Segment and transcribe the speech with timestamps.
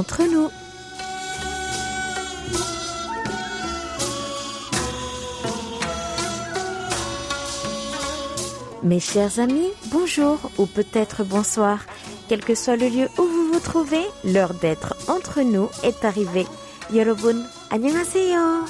[0.00, 0.48] entre nous.
[8.82, 11.80] Mes chers amis, bonjour ou peut-être bonsoir.
[12.28, 16.46] Quel que soit le lieu où vous vous trouvez, l'heure d'être entre nous est arrivée.
[16.90, 18.64] Yorobun, annyeonghaseyo.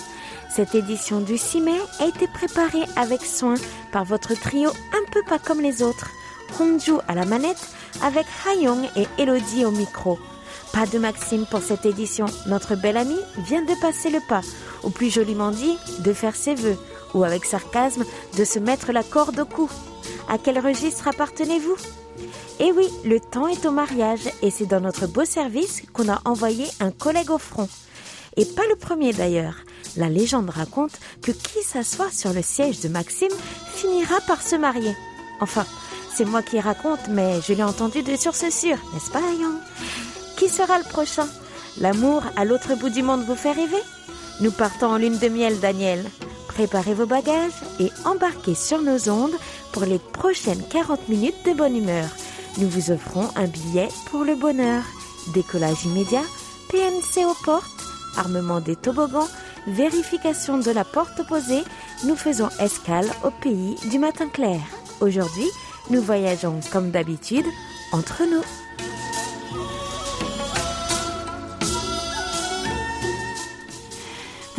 [0.51, 3.55] Cette édition du 6 mai a été préparée avec soin
[3.93, 6.11] par votre trio un peu pas comme les autres.
[6.59, 7.69] Hongju à la manette
[8.03, 10.19] avec Hayong et Elodie au micro.
[10.73, 12.27] Pas de Maxime pour cette édition.
[12.47, 14.43] Notre belle amie vient de passer le pas,
[14.85, 16.79] ou plus joliment dit, de faire ses vœux,
[17.13, 18.05] ou avec sarcasme,
[18.39, 19.69] de se mettre la corde au cou.
[20.29, 21.77] À quel registre appartenez-vous?
[22.61, 26.21] Eh oui, le temps est au mariage, et c'est dans notre beau service qu'on a
[26.25, 27.69] envoyé un collègue au front.
[28.37, 29.57] Et pas le premier d'ailleurs.
[29.97, 33.33] La légende raconte que qui s'assoit sur le siège de Maxime
[33.75, 34.95] finira par se marier.
[35.41, 35.67] Enfin,
[36.15, 40.49] c'est moi qui raconte, mais je l'ai entendu de source sûre, n'est-ce pas, Yang Qui
[40.49, 41.29] sera le prochain?
[41.83, 43.83] L'amour à l'autre bout du monde vous fait rêver?
[44.41, 46.03] Nous partons en lune de miel, Daniel.
[46.49, 49.35] Préparez vos bagages et embarquez sur nos ondes
[49.71, 52.07] pour les prochaines 40 minutes de bonne humeur.
[52.57, 54.83] Nous vous offrons un billet pour le bonheur.
[55.35, 56.25] Décollage immédiat,
[56.71, 57.85] PNC aux portes,
[58.17, 59.29] armement des toboggans,
[59.67, 61.65] vérification de la porte opposée,
[62.05, 64.63] nous faisons escale au pays du matin clair.
[65.03, 65.51] Aujourd'hui,
[65.91, 67.47] nous voyageons comme d'habitude
[67.93, 68.43] entre nous.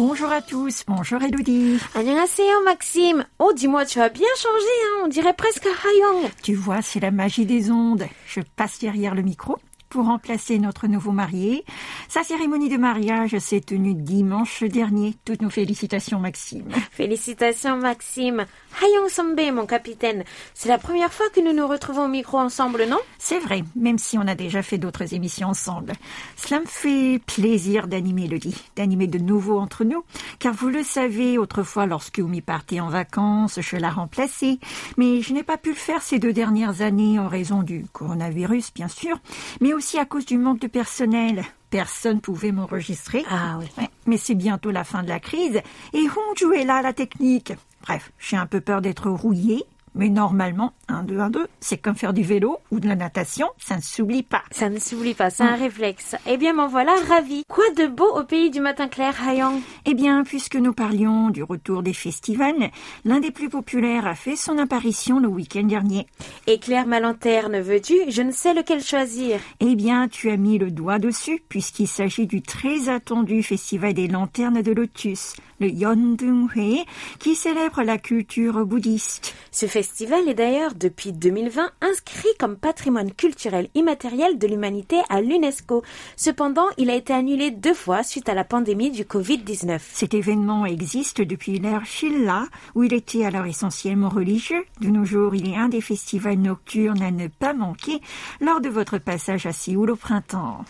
[0.04, 1.78] Bonjour à tous, bonjour Elodie.
[1.94, 3.24] Annyeonghaseyo Maxime.
[3.38, 6.28] Oh, dis-moi, tu as bien changé, hein on dirait presque Hayong.
[6.42, 8.08] Tu vois, c'est la magie des ondes.
[8.26, 11.66] Je passe derrière le micro pour remplacer notre nouveau marié.
[12.08, 15.14] Sa cérémonie de mariage s'est tenue dimanche dernier.
[15.24, 16.70] Toutes nos félicitations, Maxime.
[16.92, 18.46] Félicitations, Maxime.
[18.82, 20.24] Hayong Sambe, mon capitaine.
[20.54, 23.00] C'est la première fois que nous nous retrouvons au micro ensemble, non?
[23.20, 25.94] C'est vrai, même si on a déjà fait d'autres émissions ensemble.
[26.36, 30.04] Cela me fait plaisir d'animer le dit, d'animer de nouveau entre nous,
[30.40, 34.60] car vous le savez, autrefois, lorsque vous m'y partez en vacances, je la remplaçais,
[34.98, 38.74] mais je n'ai pas pu le faire ces deux dernières années en raison du coronavirus,
[38.74, 39.18] bien sûr,
[39.60, 41.44] mais aussi à cause du manque de personnel.
[41.70, 43.24] Personne pouvait m'enregistrer.
[43.30, 43.66] Ah oui.
[43.78, 45.62] Ouais, mais c'est bientôt la fin de la crise
[45.94, 47.54] et Hongju est là la technique.
[47.82, 51.96] Bref, j'ai un peu peur d'être rouillé, mais normalement, 1, 2, 1, 2, c'est comme
[51.96, 54.44] faire du vélo ou de la natation, ça ne s'oublie pas.
[54.52, 56.16] Ça ne s'oublie pas, c'est un réflexe.
[56.28, 57.44] Eh bien, m'en voilà ravi.
[57.50, 61.44] Quoi de beau au pays du matin clair, Hayong Eh bien, puisque nous parlions du
[61.44, 62.72] retour des festivals,
[63.04, 66.08] l'un des plus populaires a fait son apparition le week-end dernier.
[66.48, 67.96] Éclaire ma lanterne, veux-tu?
[68.08, 69.40] Je ne sais lequel choisir.
[69.60, 74.08] Eh bien, tu as mis le doigt dessus, puisqu'il s'agit du très attendu festival des
[74.08, 76.86] lanternes de lotus, le Yeondunghae,
[77.20, 79.34] qui célèbre la culture bouddhiste.
[79.52, 85.84] Ce festival est d'ailleurs depuis 2020 inscrit comme patrimoine culturel immatériel de l'humanité à l'UNESCO.
[86.16, 89.80] Cependant, il a été annulé deux fois suite à la pandémie du Covid-19.
[89.94, 92.46] Cet événement existe depuis l'ère Shilla,
[92.76, 94.66] où il était alors essentiellement religieux.
[94.80, 98.02] De nos jours, il est un des festivals nocturnes à ne pas manquer
[98.40, 100.66] lors de votre passage à Séoul au printemps.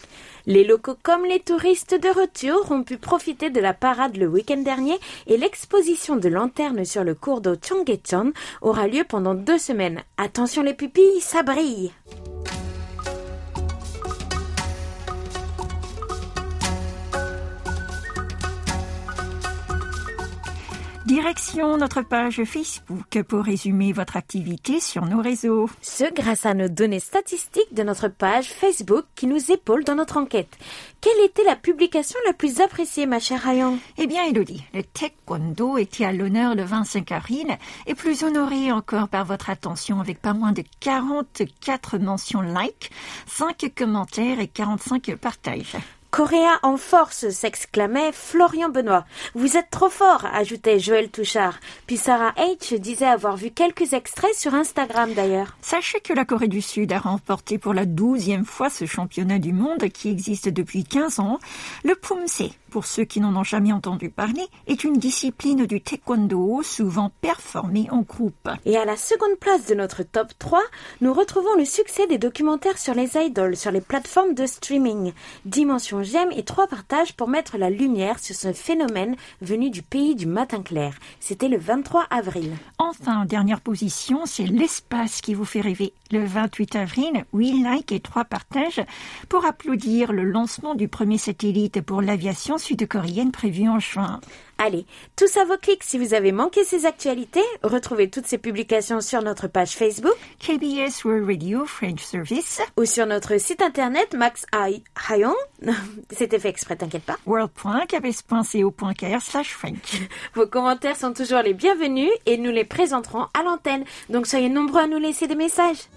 [0.54, 4.58] Les locaux comme les touristes de retour ont pu profiter de la parade le week-end
[4.58, 10.02] dernier et l'exposition de lanternes sur le cours d'eau Cheonggyecheon aura lieu pendant deux semaines.
[10.18, 11.94] Attention les pupilles, ça brille
[21.12, 25.70] Direction notre page Facebook pour résumer votre activité sur nos réseaux.
[25.82, 30.16] Ce grâce à nos données statistiques de notre page Facebook qui nous épaule dans notre
[30.16, 30.58] enquête.
[31.02, 35.78] Quelle était la publication la plus appréciée, ma chère Hayong Eh bien, Elodie, le taekwondo
[35.78, 37.58] était à l'honneur le 25 avril
[37.88, 42.90] et plus honoré encore par votre attention avec pas moins de 44 mentions like,
[43.28, 45.76] 5 commentaires et 45 partages.
[46.12, 49.06] Coréa en force s'exclamait Florian Benoît.
[49.34, 51.58] Vous êtes trop fort, ajoutait Joël Touchard.
[51.88, 55.56] Puis Sarah H disait avoir vu quelques extraits sur Instagram d'ailleurs.
[55.62, 59.54] Sachez que la Corée du Sud a remporté pour la douzième fois ce championnat du
[59.54, 61.40] monde qui existe depuis 15 ans.
[61.86, 66.64] Le Pumse, pour ceux qui n'en ont jamais entendu parler, est une discipline du taekwondo
[66.64, 68.50] souvent performée en groupe.
[68.66, 70.62] Et à la seconde place de notre top 3,
[71.02, 75.12] nous retrouvons le succès des documentaires sur les idoles sur les plateformes de streaming.
[75.46, 80.16] Dimension j'aime et trois partages pour mettre la lumière sur ce phénomène venu du pays
[80.16, 80.96] du matin clair.
[81.20, 82.56] C'était le 23 avril.
[82.78, 85.94] Enfin, en dernière position, c'est l'espace qui vous fait rêver.
[86.12, 88.82] Le 28 avril, 8 likes et 3 partages
[89.28, 94.22] pour applaudir le lancement du premier satellite pour l'aviation sud-coréenne prévue en juin.
[94.58, 94.86] Allez,
[95.16, 97.42] tous à vos clics si vous avez manqué ces actualités.
[97.64, 103.08] Retrouvez toutes ces publications sur notre page Facebook KBS World Radio French Service ou sur
[103.08, 105.34] notre site internet Max Hayon.
[106.12, 107.18] C'était fait exprès, t'inquiète pas.
[107.26, 110.02] world.kbs.co.kr slash French.
[110.36, 113.84] Vos commentaires sont toujours les bienvenus et nous les présenterons à l'antenne.
[114.10, 115.88] Donc soyez nombreux à nous laisser des messages.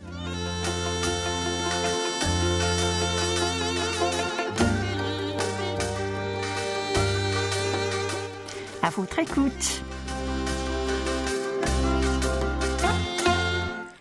[8.85, 9.83] À votre écoute.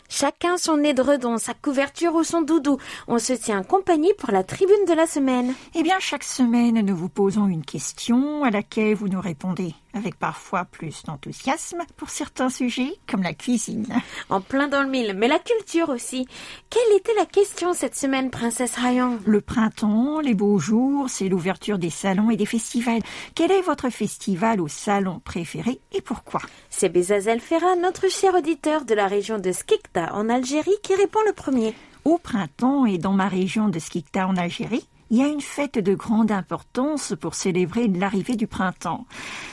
[0.10, 2.78] Chacun son édredon, sa couverture ou son doudou.
[3.08, 5.54] On se tient en compagnie pour la tribune de la semaine.
[5.74, 10.18] Eh bien, chaque semaine, nous vous posons une question à laquelle vous nous répondez avec
[10.18, 13.88] parfois plus d'enthousiasme pour certains sujets comme la cuisine.
[14.30, 16.28] En plein dans le mille, mais la culture aussi.
[16.70, 19.20] Quelle était la question cette semaine, princesse Rayon?
[19.26, 23.02] Le printemps, les beaux jours, c'est l'ouverture des salons et des festivals.
[23.36, 26.42] Quel est votre festival ou salon préféré et pourquoi?
[26.70, 31.20] C'est Bezazel Ferra, notre cher auditeur de la région de Skikta en Algérie, qui répond
[31.26, 31.74] le premier.
[32.06, 35.78] Au printemps et dans ma région de Skikta en Algérie, il y a une fête
[35.78, 39.06] de grande importance pour célébrer l'arrivée du printemps.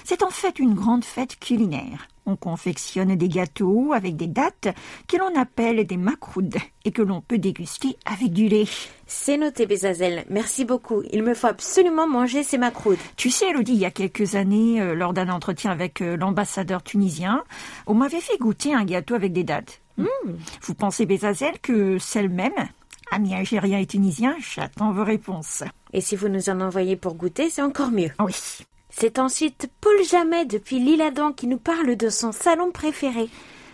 [0.05, 2.09] C'est en fait une grande fête culinaire.
[2.25, 4.69] On confectionne des gâteaux avec des dattes
[5.07, 8.65] que l'on appelle des macroudes et que l'on peut déguster avec du lait.
[9.07, 10.25] C'est noté, Bezazel.
[10.31, 11.03] Merci beaucoup.
[11.13, 12.97] Il me faut absolument manger ces macroudes.
[13.17, 16.83] Tu sais, Elodie, il y a quelques années, euh, lors d'un entretien avec euh, l'ambassadeur
[16.83, 17.45] tunisien,
[17.87, 19.83] on m'avait fait goûter un gâteau avec des dattes.
[19.99, 20.07] Mmh.
[20.63, 22.55] Vous pensez, Bezazel, que c'est le même
[23.11, 25.65] Amis algériens et tunisiens, j'attends vos réponses.
[25.93, 28.11] Et si vous nous en envoyez pour goûter, c'est encore mieux.
[28.21, 28.35] Oui.
[28.91, 33.29] C'est ensuite Paul Jamet depuis l'Île-Adam qui nous parle de son salon préféré.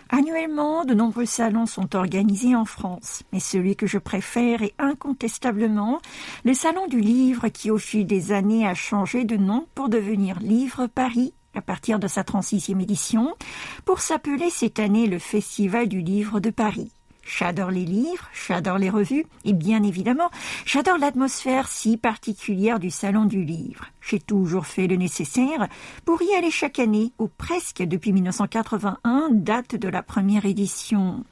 [0.09, 5.99] Annuellement, de nombreux salons sont organisés en France, mais celui que je préfère est incontestablement
[6.45, 10.39] le Salon du Livre qui, au fil des années, a changé de nom pour devenir
[10.39, 13.33] Livre Paris à partir de sa 36e édition,
[13.83, 16.91] pour s'appeler cette année le Festival du Livre de Paris.
[17.27, 20.29] J'adore les livres, j'adore les revues, et bien évidemment,
[20.65, 23.85] j'adore l'atmosphère si particulière du Salon du Livre.
[23.99, 25.67] J'ai toujours fait le nécessaire
[26.05, 31.25] pour y aller chaque année, ou presque depuis 1981, date de la première édition.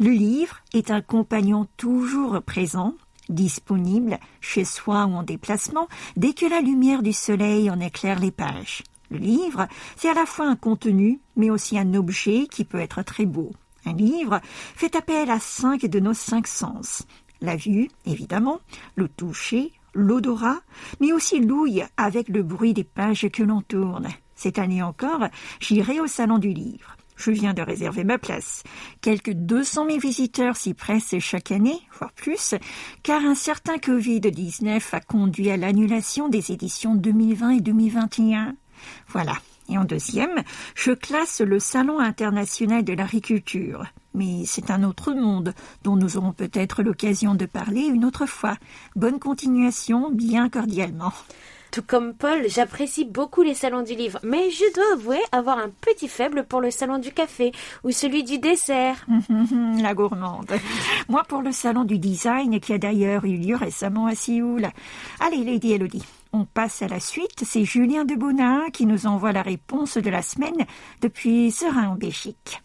[0.00, 2.94] Le livre est un compagnon toujours présent,
[3.28, 5.86] disponible chez soi ou en déplacement
[6.16, 8.82] dès que la lumière du soleil en éclaire les pages.
[9.10, 13.02] Le livre, c'est à la fois un contenu, mais aussi un objet qui peut être
[13.02, 13.52] très beau.
[13.86, 17.02] Un livre fait appel à cinq de nos cinq sens.
[17.40, 18.60] La vue, évidemment,
[18.96, 20.60] le toucher, l'odorat,
[21.00, 24.08] mais aussi l'ouïe avec le bruit des pages que l'on tourne.
[24.34, 25.26] Cette année encore,
[25.60, 26.96] j'irai au Salon du Livre.
[27.16, 28.62] Je viens de réserver ma place.
[29.02, 32.54] Quelques 200 000 visiteurs s'y pressent chaque année, voire plus,
[33.02, 38.56] car un certain Covid-19 a conduit à l'annulation des éditions 2020 et 2021.
[39.08, 39.34] Voilà.
[39.70, 40.42] Et en deuxième,
[40.74, 43.84] je classe le Salon international de l'agriculture.
[44.14, 48.56] Mais c'est un autre monde dont nous aurons peut-être l'occasion de parler une autre fois.
[48.96, 51.12] Bonne continuation, bien cordialement.
[51.70, 55.70] Tout comme Paul, j'apprécie beaucoup les salons du livre, mais je dois avouer avoir un
[55.80, 57.52] petit faible pour le salon du café
[57.84, 59.06] ou celui du dessert.
[59.80, 60.50] La gourmande.
[61.08, 64.66] Moi pour le salon du design qui a d'ailleurs eu lieu récemment à Séoul.
[65.20, 67.42] Allez, Lady Elodie, on passe à la suite.
[67.44, 70.66] C'est Julien Debonin qui nous envoie la réponse de la semaine
[71.00, 72.62] depuis Serein en Belgique.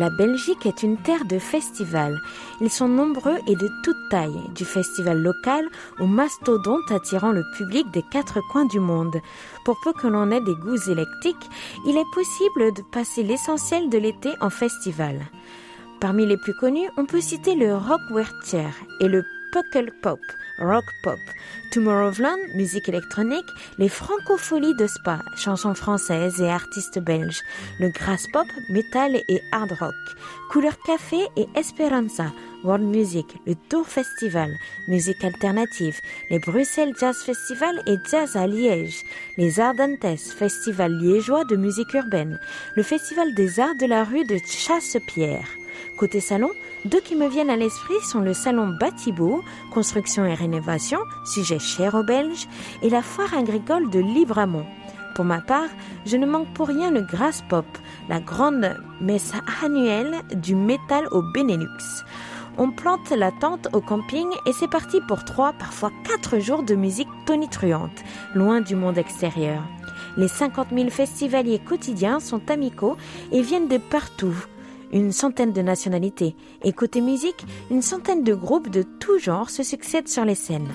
[0.00, 2.22] La Belgique est une terre de festivals.
[2.62, 7.84] Ils sont nombreux et de toute taille, du festival local au mastodonte attirant le public
[7.90, 9.20] des quatre coins du monde.
[9.66, 11.50] Pour peu que l'on ait des goûts électriques,
[11.86, 15.20] il est possible de passer l'essentiel de l'été en festival.
[16.00, 20.18] Parmi les plus connus, on peut citer le Rockwertier et le Pop,
[20.60, 21.18] rock pop,
[21.70, 23.46] Tomorrowland, musique électronique,
[23.78, 27.42] les Francopholies de Spa, chansons françaises et artistes belges,
[27.78, 29.94] le Grass Pop, métal et hard rock,
[30.50, 32.32] Couleur Café et Esperanza,
[32.64, 34.50] World Music, le Tour Festival,
[34.88, 39.02] musique alternative, les Bruxelles Jazz Festival et Jazz à Liège,
[39.38, 42.38] les Ardentes, festival liégeois de musique urbaine,
[42.74, 45.59] le Festival des Arts de la rue de Chassepierre.
[45.96, 46.50] Côté salon,
[46.84, 51.94] deux qui me viennent à l'esprit sont le salon Batibo, construction et rénovation, sujet cher
[51.94, 52.48] aux Belges,
[52.82, 54.66] et la foire agricole de Libramont.
[55.14, 55.68] Pour ma part,
[56.06, 57.66] je ne manque pour rien le Grass Pop,
[58.08, 62.04] la grande messe annuelle du métal au Benelux.
[62.58, 66.74] On plante la tente au camping et c'est parti pour trois, parfois quatre jours de
[66.74, 69.62] musique tonitruante, loin du monde extérieur.
[70.16, 72.96] Les 50 000 festivaliers quotidiens sont amicaux
[73.32, 74.34] et viennent de partout.
[74.92, 76.34] Une centaine de nationalités.
[76.62, 80.68] Et côté musique, une centaine de groupes de tout genre se succèdent sur les scènes.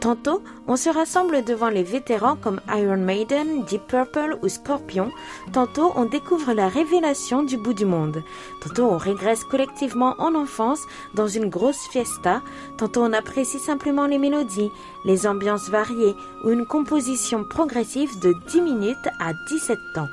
[0.00, 5.10] Tantôt, on se rassemble devant les vétérans comme Iron Maiden, Deep Purple ou Scorpion.
[5.52, 8.22] Tantôt, on découvre la révélation du bout du monde.
[8.62, 10.80] Tantôt, on régresse collectivement en enfance
[11.14, 12.40] dans une grosse fiesta.
[12.78, 14.70] Tantôt, on apprécie simplement les mélodies,
[15.04, 20.08] les ambiances variées ou une composition progressive de 10 minutes à 17 ans.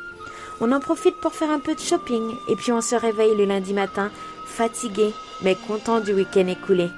[0.59, 3.45] On en profite pour faire un peu de shopping et puis on se réveille le
[3.45, 4.11] lundi matin,
[4.45, 6.89] fatigué mais content du week-end écoulé.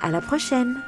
[0.00, 0.80] À la prochaine!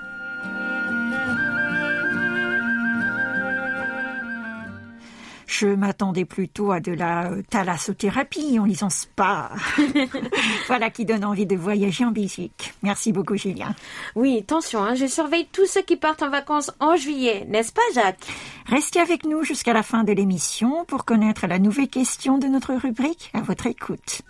[5.46, 9.50] Je m'attendais plutôt à de la euh, thalassothérapie en lisant Spa.
[10.66, 12.74] voilà qui donne envie de voyager en Belgique.
[12.82, 13.74] Merci beaucoup, Julien.
[14.16, 17.80] Oui, attention, hein, je surveille tous ceux qui partent en vacances en juillet, n'est-ce pas,
[17.94, 18.26] Jacques?
[18.66, 22.74] Restez avec nous jusqu'à la fin de l'émission pour connaître la nouvelle question de notre
[22.74, 23.30] rubrique.
[23.32, 24.22] À votre écoute.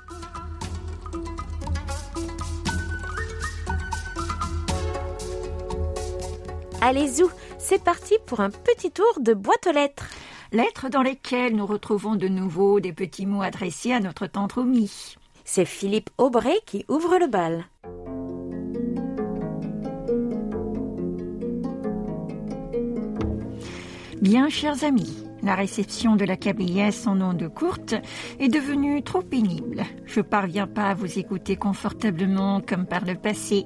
[6.82, 10.04] Allez, zou, c'est parti pour un petit tour de boîte aux lettres
[10.52, 15.16] lettres dans lesquelles nous retrouvons de nouveau des petits mots adressés à notre tante Romy.
[15.44, 17.66] C'est Philippe Aubray qui ouvre le bal.
[24.20, 27.94] Bien, chers amis, la réception de la KBS en ondes courtes
[28.40, 29.84] est devenue trop pénible.
[30.04, 33.64] Je parviens pas à vous écouter confortablement comme par le passé.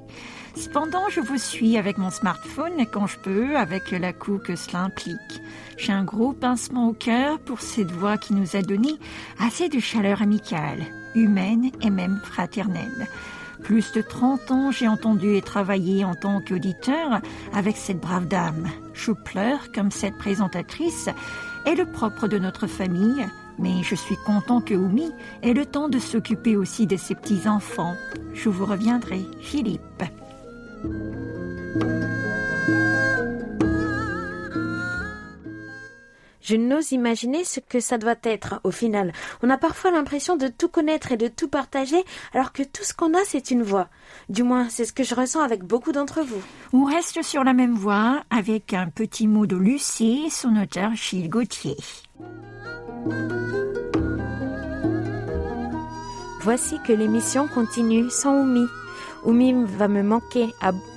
[0.55, 4.83] Cependant, je vous suis avec mon smartphone quand je peux, avec la coup que cela
[4.83, 5.41] implique.
[5.77, 8.91] J'ai un gros pincement au cœur pour cette voix qui nous a donné
[9.39, 10.85] assez de chaleur amicale,
[11.15, 13.07] humaine et même fraternelle.
[13.63, 17.21] Plus de 30 ans, j'ai entendu et travaillé en tant qu'auditeur
[17.53, 18.67] avec cette brave dame.
[18.93, 21.09] Je pleure comme cette présentatrice
[21.65, 23.25] est le propre de notre famille,
[23.59, 25.11] mais je suis content que Oumi
[25.43, 27.95] ait le temps de s'occuper aussi de ses petits-enfants.
[28.33, 30.03] Je vous reviendrai, Philippe.
[36.51, 39.13] Je n'ose imaginer ce que ça doit être au final.
[39.41, 42.03] On a parfois l'impression de tout connaître et de tout partager,
[42.33, 43.87] alors que tout ce qu'on a, c'est une voix.
[44.27, 46.41] Du moins, c'est ce que je ressens avec beaucoup d'entre vous.
[46.73, 51.29] On reste sur la même voie avec un petit mot de Lucie, son auteur Gilles
[51.29, 51.77] Gauthier.
[56.41, 58.67] Voici que l'émission continue sans Oumi.
[59.23, 60.49] Oumi va me manquer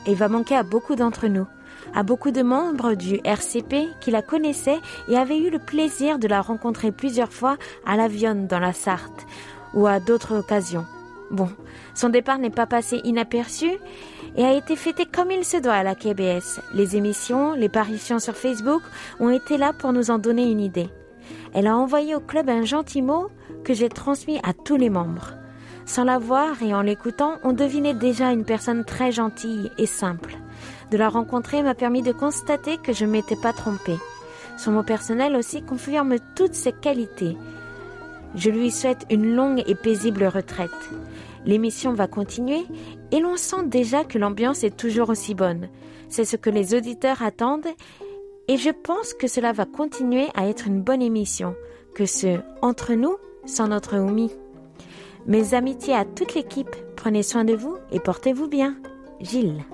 [0.06, 1.46] et va manquer à beaucoup d'entre nous
[1.94, 6.28] à beaucoup de membres du RCP qui la connaissaient et avaient eu le plaisir de
[6.28, 9.26] la rencontrer plusieurs fois à la Vionne dans la Sarthe
[9.74, 10.86] ou à d'autres occasions.
[11.30, 11.48] Bon,
[11.94, 13.70] son départ n'est pas passé inaperçu
[14.36, 16.60] et a été fêté comme il se doit à la KBS.
[16.74, 18.82] Les émissions, les paritions sur Facebook
[19.20, 20.88] ont été là pour nous en donner une idée.
[21.54, 23.28] Elle a envoyé au club un gentil mot
[23.64, 25.34] que j'ai transmis à tous les membres.
[25.86, 30.36] Sans la voir et en l'écoutant, on devinait déjà une personne très gentille et simple.
[30.94, 33.98] De la rencontrer m'a permis de constater que je m'étais pas trompée.
[34.56, 37.36] Son mot personnel aussi confirme toutes ses qualités.
[38.36, 40.70] Je lui souhaite une longue et paisible retraite.
[41.46, 42.62] L'émission va continuer
[43.10, 45.68] et l'on sent déjà que l'ambiance est toujours aussi bonne.
[46.08, 47.74] C'est ce que les auditeurs attendent
[48.46, 51.56] et je pense que cela va continuer à être une bonne émission,
[51.96, 54.30] que ce entre nous sans notre Oumi.
[55.26, 58.76] Mes amitiés à toute l'équipe, prenez soin de vous et portez-vous bien.
[59.20, 59.64] Gilles.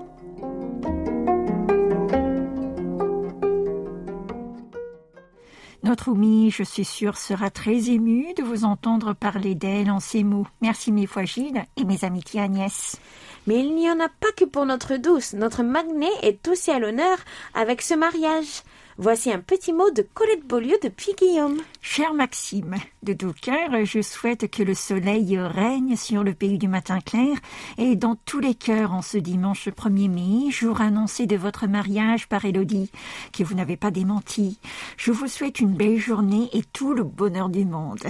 [5.83, 10.23] Notre Oumi, je suis sûre, sera très émue de vous entendre parler d'elle en ces
[10.23, 10.45] mots.
[10.61, 12.99] Merci mille fois Gilles et mes amitiés Agnès.
[13.47, 15.33] Mais il n'y en a pas que pour notre douce.
[15.33, 17.17] Notre magnet est aussi à l'honneur
[17.55, 18.61] avec ce mariage.
[19.03, 21.59] Voici un petit mot de Colette Beaulieu depuis Guillaume.
[21.81, 26.67] Cher Maxime, de tout cœur, je souhaite que le soleil règne sur le pays du
[26.67, 27.35] matin clair
[27.79, 32.27] et dans tous les cœurs en ce dimanche 1er mai, jour annoncé de votre mariage
[32.27, 32.91] par Élodie,
[33.35, 34.59] que vous n'avez pas démenti.
[34.97, 38.03] Je vous souhaite une belle journée et tout le bonheur du monde.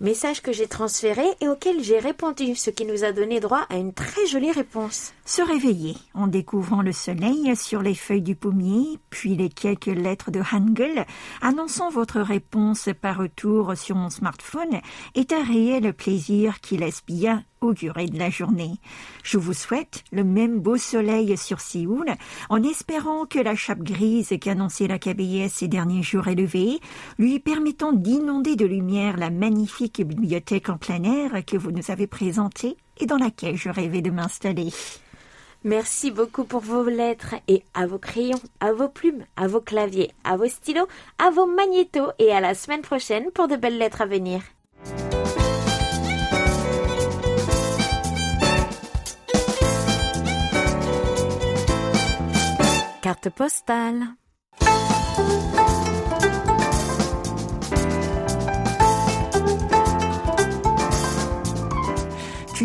[0.00, 3.76] Message que j'ai transféré et auquel j'ai répondu, ce qui nous a donné droit à
[3.76, 5.14] une très jolie réponse.
[5.26, 10.30] Se réveiller en découvrant le soleil sur les feuilles du pommier, puis les quelques lettres
[10.30, 11.06] de Hangul
[11.40, 14.80] annonçant votre réponse par retour sur mon smartphone
[15.14, 18.74] est un réel plaisir qui laisse bien augurer de la journée.
[19.22, 22.04] Je vous souhaite le même beau soleil sur Séoul,
[22.50, 26.80] en espérant que la chape grise qu'annonçait la KBS ces derniers jours est levée,
[27.18, 32.06] lui permettant d'inonder de lumière la magnifique bibliothèque en plein air que vous nous avez
[32.06, 34.68] présentée et dans laquelle je rêvais de m'installer.
[35.64, 40.12] Merci beaucoup pour vos lettres et à vos crayons, à vos plumes, à vos claviers,
[40.22, 40.86] à vos stylos,
[41.18, 44.42] à vos magnétos et à la semaine prochaine pour de belles lettres à venir.
[53.00, 54.04] Carte postale.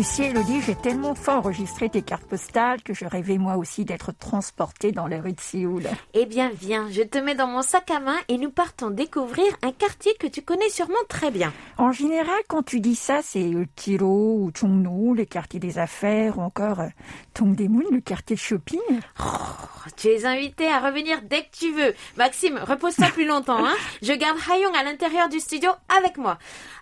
[0.00, 3.84] Tu sais, Elodie, j'ai tellement fois enregistré tes cartes postales que je rêvais moi aussi
[3.84, 5.82] d'être transportée dans les rues de Séoul.
[6.14, 9.44] Eh bien, viens, je te mets dans mon sac à main et nous partons découvrir
[9.60, 11.52] un quartier que tu connais sûrement très bien.
[11.76, 16.40] En général, quand tu dis ça, c'est Tiro ou Chongno, les quartiers des affaires, ou
[16.40, 16.88] encore euh,
[17.34, 18.80] Tongdaemun, le quartier de shopping.
[19.22, 21.92] Oh, tu es invité à revenir dès que tu veux.
[22.16, 23.76] Maxime, repose-toi plus longtemps, hein.
[24.02, 26.38] Je garde Hayong à l'intérieur du studio avec moi.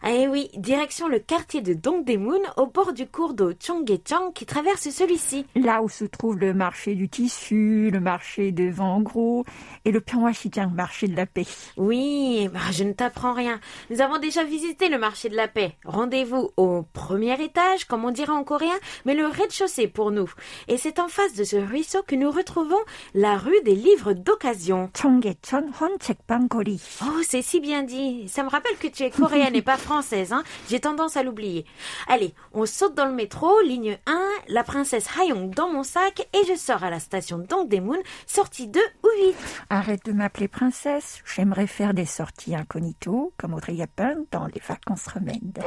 [0.07, 4.89] Eh oui, direction le quartier de Dongdaemun, au bord du cours d'eau Chonggaechang qui traverse
[4.91, 5.47] celui-ci.
[5.55, 9.45] Là où se trouve le marché du tissu, le marché de vent en gros
[9.85, 11.47] et le Pyonghwa-Xijang, marché de la paix.
[11.77, 13.61] Oui, bah, je ne t'apprends rien.
[13.91, 15.77] Nous avons déjà visité le marché de la paix.
[15.85, 20.31] Rendez-vous au premier étage, comme on dirait en coréen, mais le rez-de-chaussée pour nous.
[20.69, 22.79] Et c'est en face de ce ruisseau que nous retrouvons
[23.15, 24.91] la rue des livres d'occasion.
[24.95, 26.81] Chonggaechon Honchekbanggori.
[27.03, 28.29] Oh, c'est si bien dit.
[28.29, 30.45] Ça me rappelle que tu es coréenne et pas française, hein.
[30.69, 31.65] J'ai tendance à l'oublier.
[32.07, 36.55] Allez, on saute le métro, ligne 1, la princesse Hayong dans mon sac et je
[36.57, 39.37] sors à la station Dangdaemun, sortie 2 ou 8.
[39.71, 45.07] Arrête de m'appeler princesse, j'aimerais faire des sorties incognito comme Audrey Hepburn dans les vacances
[45.07, 45.63] remèdes.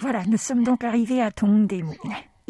[0.00, 1.94] Voilà, nous sommes donc arrivés à Dongdaemun.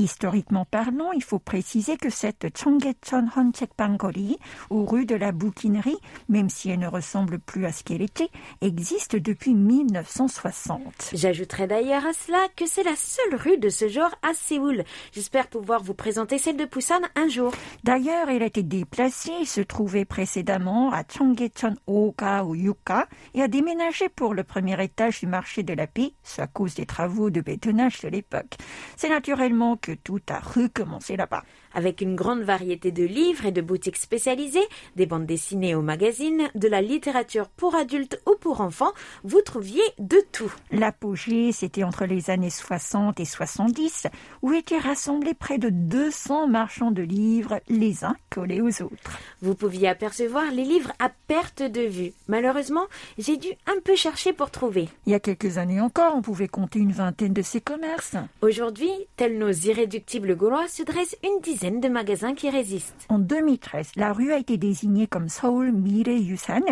[0.00, 4.38] Historiquement parlant, il faut préciser que cette Chonggaechon Honchekbanggori,
[4.71, 5.99] ou rue de la bouquinerie,
[6.30, 8.30] même si elle ne ressemble plus à ce qu'elle était,
[8.62, 11.11] existe depuis 1960.
[11.12, 14.85] J'ajouterai d'ailleurs à cela que c'est la seule rue de ce genre à Séoul.
[15.12, 17.52] J'espère pouvoir vous présenter celle de Busan un jour.
[17.85, 23.42] D'ailleurs, elle a été déplacée, il se trouvait précédemment à Chonggaechon Oka ou Yuka et
[23.42, 27.29] a déménagé pour le premier étage du marché de la paix, à cause des travaux
[27.29, 28.57] de bétonnage de l'époque.
[28.96, 31.44] C'est naturellement que tout a recommencé là-bas.
[31.72, 36.48] Avec une grande variété de livres et de boutiques spécialisées, des bandes dessinées aux magazines,
[36.56, 40.52] de la littérature pour adultes ou pour enfants, vous trouviez de tout.
[40.72, 44.09] L'apogée, c'était entre les années 60 et 70,
[44.42, 49.18] où étaient rassemblés près de 200 marchands de livres, les uns collés aux autres.
[49.40, 52.12] Vous pouviez apercevoir les livres à perte de vue.
[52.26, 52.87] Malheureusement,
[53.18, 54.88] j'ai dû un peu chercher pour trouver.
[55.06, 58.16] Il y a quelques années encore, on pouvait compter une vingtaine de ces commerces.
[58.42, 63.06] Aujourd'hui, tels nos irréductibles Gaulois, se dresse une dizaine de magasins qui résistent.
[63.10, 66.63] En 2013, la rue a été désignée comme Seoul Mire Yusan,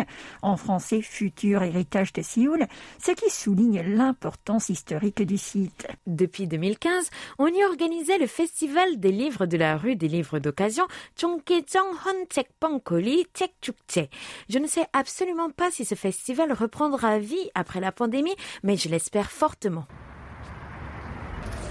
[0.42, 2.66] en français futur héritage de Séoul,
[2.98, 5.86] ce qui souligne l'importance historique du site.
[6.06, 10.84] Depuis 2015, on y organisait le festival des livres de la rue des livres d'occasion
[11.16, 14.08] Chongkejang Honchekbanggori Chekchukche.
[14.48, 18.88] Je ne sais absolument pas si ce festival reprendra vie après la pandémie, mais je
[18.88, 19.86] l'espère fortement.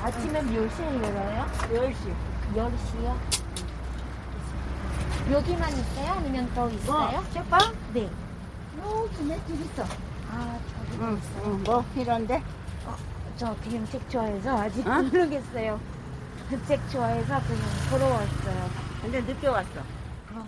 [0.03, 1.45] 아침에 몇 시에 일어나요?
[1.71, 2.36] 10시.
[2.54, 3.16] 10시요?
[5.30, 6.12] 여기만 있어요?
[6.12, 7.22] 아니면 더 있어요?
[7.32, 7.74] 책방?
[7.92, 8.08] 네.
[8.82, 9.84] 여기네 집 있어.
[10.30, 11.42] 아, 저기 응, 있어요.
[11.52, 12.42] 응, 뭐 필요한데?
[13.36, 15.02] 저 그냥 책 좋아해서 아직 어?
[15.02, 15.78] 모르겠어요.
[16.48, 18.70] 그 책 좋아해서 그냥 보러 왔어요.
[19.02, 19.68] 근데 늦게 왔어.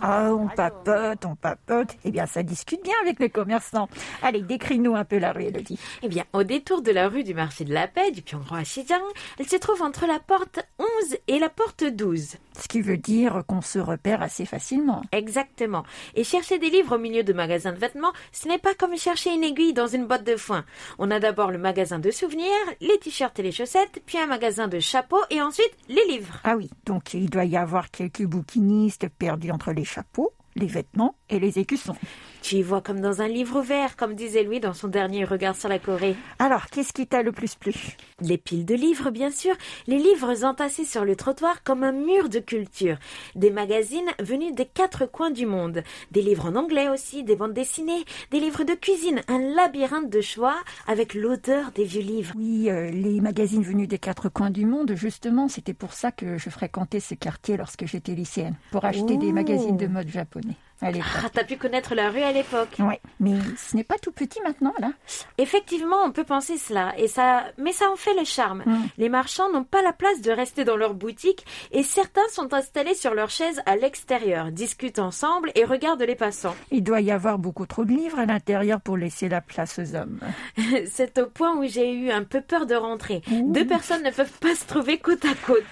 [0.01, 1.95] Ah, on papote, on papote.
[2.03, 3.87] Eh bien, ça discute bien avec les commerçants.
[4.23, 5.79] Allez, décris-nous un peu la rue, Elodie.
[6.01, 8.63] Eh bien, au détour de la rue du marché de la paix du Pyonghwa à
[8.63, 9.01] Xijang,
[9.37, 10.87] elle se trouve entre la porte 11
[11.27, 12.37] et la porte 12.
[12.59, 15.03] Ce qui veut dire qu'on se repère assez facilement.
[15.11, 15.83] Exactement.
[16.15, 19.33] Et chercher des livres au milieu de magasins de vêtements, ce n'est pas comme chercher
[19.33, 20.65] une aiguille dans une botte de foin.
[20.97, 22.49] On a d'abord le magasin de souvenirs,
[22.81, 26.39] les t-shirts et les chaussettes, puis un magasin de chapeaux et ensuite les livres.
[26.43, 31.15] Ah oui, donc il doit y avoir quelques bouquinistes perdus entre les chapeaux, les vêtements
[31.29, 31.95] et les écussons.
[32.41, 35.55] Tu y vois comme dans un livre ouvert, comme disait Louis dans son dernier regard
[35.55, 36.15] sur la Corée.
[36.39, 37.73] Alors, qu'est-ce qui t'a le plus plu?
[38.19, 39.53] Les piles de livres, bien sûr,
[39.85, 42.97] les livres entassés sur le trottoir comme un mur de culture,
[43.35, 47.53] des magazines venus des quatre coins du monde, des livres en anglais aussi, des bandes
[47.53, 52.33] dessinées, des livres de cuisine, un labyrinthe de choix avec l'odeur des vieux livres.
[52.35, 56.39] Oui, euh, les magazines venus des quatre coins du monde, justement, c'était pour ça que
[56.39, 59.33] je fréquentais ce quartier lorsque j'étais lycéenne, pour acheter des Ouh.
[59.33, 60.57] magazines de mode japonais.
[60.81, 61.07] À l'époque.
[61.23, 62.75] Ah, t'as pu connaître la rue à l'époque.
[62.79, 64.91] Ouais, mais ce n'est pas tout petit maintenant, là.
[65.37, 68.63] Effectivement, on peut penser cela, et ça, mais ça en fait le charme.
[68.65, 68.81] Mm.
[68.97, 72.95] Les marchands n'ont pas la place de rester dans leur boutique, et certains sont installés
[72.95, 76.55] sur leurs chaises à l'extérieur, discutent ensemble et regardent les passants.
[76.71, 79.95] Il doit y avoir beaucoup trop de livres à l'intérieur pour laisser la place aux
[79.95, 80.19] hommes.
[80.91, 83.21] C'est au point où j'ai eu un peu peur de rentrer.
[83.29, 85.63] Deux personnes ne peuvent pas se trouver côte à côte.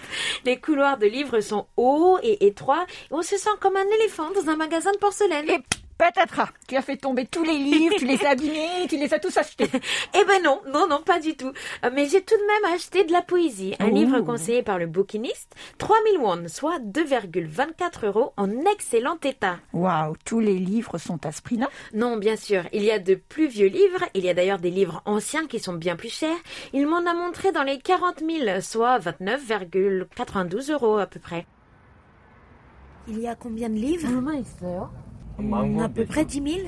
[0.44, 4.30] Les couloirs de livres sont hauts et étroits, et on se sent comme un éléphant
[4.34, 5.48] dans un magasin de porcelaine.
[5.50, 5.58] Et
[5.98, 9.18] Patatras, tu as fait tomber tous les livres, tu les as abîmés, tu les as
[9.18, 9.68] tous achetés.
[10.18, 11.52] Eh ben non, non, non, pas du tout.
[11.84, 13.94] Euh, Mais j'ai tout de même acheté de la poésie, un Oh.
[13.94, 19.58] livre conseillé par le bouquiniste, 3000 won, soit 2,24 euros en excellent état.
[19.74, 21.68] Waouh, tous les livres sont à ce prix-là?
[21.92, 24.70] Non, bien sûr, il y a de plus vieux livres, il y a d'ailleurs des
[24.70, 26.38] livres anciens qui sont bien plus chers.
[26.72, 31.44] Il m'en a montré dans les 40 000, soit 29,92 euros à peu près.
[33.08, 34.08] Il y a combien de livres
[35.38, 36.58] mm, À peu près 10 000.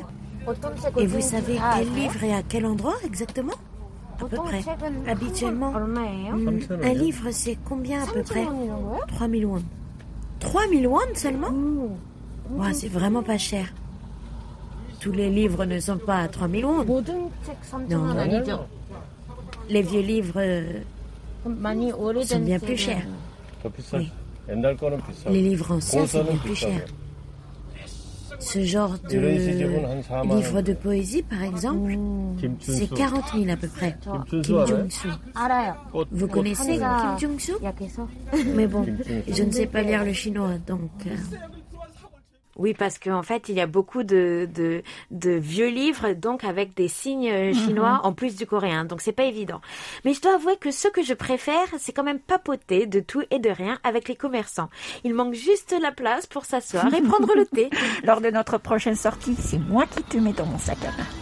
[0.98, 3.52] Et vous savez quel livre est à quel endroit exactement?
[4.20, 4.62] À peu près.
[5.08, 5.98] Habituellement, mm.
[6.82, 8.46] un livre c'est combien à peu près?
[9.08, 9.62] 3 000 won.
[10.40, 11.50] 3 000 won seulement?
[12.50, 13.72] Wow, C'est vraiment pas cher.
[15.00, 17.02] Tous les livres ne sont pas à 3 000 won.
[17.88, 18.14] Non,
[19.68, 20.80] les vieux livres euh,
[22.24, 23.06] sont bien plus chers.
[23.92, 24.10] Oui.
[24.48, 26.06] Les livres en sont
[26.44, 26.84] plus chers.
[28.38, 31.96] Ce genre de livre de poésie, par exemple,
[32.58, 33.96] c'est 40 000 à peu près.
[34.28, 35.08] Kim Jong-soo.
[36.10, 37.60] Vous connaissez Kim Jong-soo?
[38.56, 38.84] Mais bon,
[39.28, 40.90] je ne sais pas lire le chinois, donc...
[41.06, 41.10] Euh.
[42.56, 46.74] Oui, parce qu'en fait, il y a beaucoup de, de, de vieux livres, donc avec
[46.74, 49.60] des signes euh, chinois en plus du coréen, donc c'est pas évident.
[50.04, 53.22] Mais je dois avouer que ce que je préfère, c'est quand même papoter de tout
[53.30, 54.68] et de rien avec les commerçants.
[55.04, 57.70] Il manque juste la place pour s'asseoir et prendre le thé.
[58.04, 61.21] Lors de notre prochaine sortie, c'est moi qui te mets dans mon sac à main.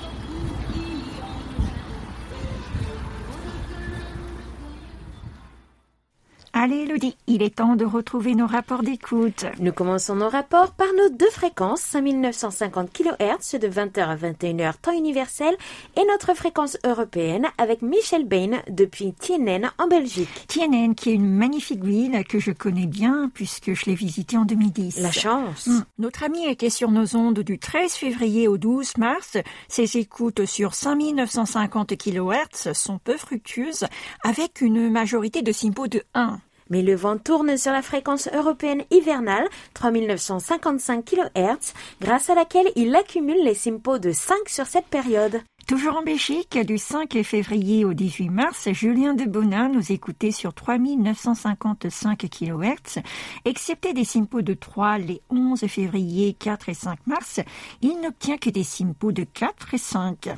[6.53, 9.47] Allez, Elodie, il est temps de retrouver nos rapports d'écoute.
[9.61, 14.93] Nous commençons nos rapports par nos deux fréquences, 5950 kHz de 20h à 21h temps
[14.93, 15.55] universel
[15.97, 20.29] et notre fréquence européenne avec Michel Bain depuis Tienen en Belgique.
[20.49, 24.45] Tienen, qui est une magnifique ville que je connais bien puisque je l'ai visitée en
[24.45, 25.01] 2010.
[25.01, 25.69] La chance.
[25.69, 29.37] Hum, Notre ami était sur nos ondes du 13 février au 12 mars.
[29.69, 33.87] Ses écoutes sur 5950 kHz sont peu fructueuses
[34.25, 36.41] avec une majorité de SIMPO de 1.
[36.71, 42.95] Mais le vent tourne sur la fréquence européenne hivernale, 3955 kHz, grâce à laquelle il
[42.95, 45.41] accumule les SIMPO de 5 sur cette période.
[45.67, 50.53] Toujours en Belgique, du 5 février au 18 mars, Julien de Bonin nous écoutait sur
[50.53, 53.03] 3955 kHz.
[53.45, 57.41] Excepté des SIMPO de 3 les 11 février, 4 et 5 mars,
[57.83, 60.29] il n'obtient que des SIMPO de 4 et 5.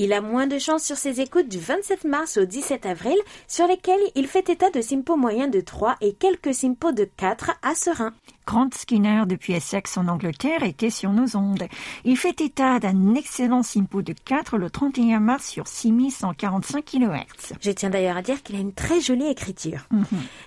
[0.00, 3.16] Il a moins de chance sur ses écoutes du 27 mars au 17 avril,
[3.48, 7.50] sur lesquelles il fait état de SIMPO moyens de 3 et quelques SIMPO de 4
[7.62, 8.12] à Serein.
[8.46, 11.66] Grant Skinner depuis Essex en Angleterre était sur nos ondes.
[12.04, 17.54] Il fait état d'un excellent SIMPO de 4 le 31 mars sur 6145 kHz.
[17.60, 19.88] Je tiens d'ailleurs à dire qu'il a une très jolie écriture.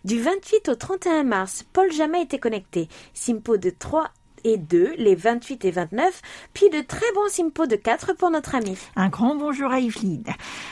[0.06, 2.88] Du 28 au 31 mars, Paul Jamais était connecté.
[3.14, 4.10] Simpo de 3
[4.44, 6.22] et 2, les 28 et 29,
[6.54, 8.78] puis de très bons Simpo de 4 pour notre ami.
[8.96, 10.26] Un grand bonjour à Yveline.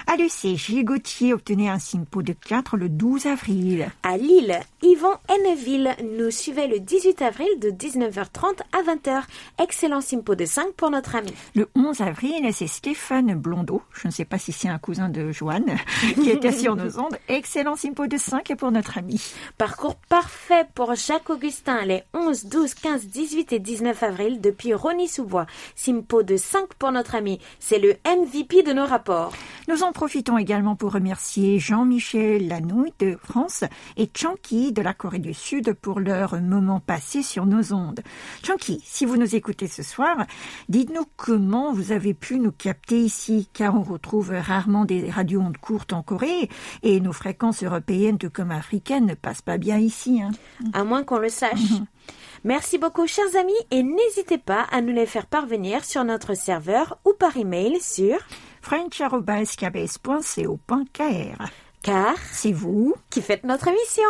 [0.07, 3.89] À Lucé, Gilles Gauthier obtenait un SIMPO de 4 le 12 avril.
[4.03, 9.23] À Lille, Yvon Henneville nous suivait le 18 avril de 19h30 à 20h.
[9.61, 11.33] Excellent Simpo de 5 pour notre ami.
[11.55, 15.31] Le 11 avril, c'est Stéphane Blondeau, je ne sais pas si c'est un cousin de
[15.31, 15.77] Joanne,
[16.15, 17.17] qui était sur nos ondes.
[17.27, 19.21] Excellent SIMPO de 5 pour notre ami.
[19.57, 25.45] Parcours parfait pour Jacques Augustin les 11, 12, 15, 18 et 19 avril depuis Rony-sous-Bois.
[25.75, 27.39] Simpo de 5 pour notre ami.
[27.59, 29.33] C'est le MVP de nos rapports.
[29.67, 33.63] Nous en profitons également pour remercier Jean-Michel Lanouille de France
[33.97, 38.01] et Chanky de la Corée du Sud pour leur moment passé sur nos ondes.
[38.43, 40.25] Chanky, si vous nous écoutez ce soir,
[40.69, 45.57] dites-nous comment vous avez pu nous capter ici, car on retrouve rarement des radios ondes
[45.57, 46.49] courtes en Corée
[46.81, 50.21] et nos fréquences européennes tout comme africaines ne passent pas bien ici.
[50.21, 50.31] Hein.
[50.73, 51.59] À moins qu'on le sache.
[52.43, 56.99] Merci beaucoup, chers amis, et n'hésitez pas à nous les faire parvenir sur notre serveur
[57.05, 58.17] ou par email sur
[58.61, 61.49] french.kbs.co.kr
[61.81, 64.03] car C'est vous qui faites notre émission.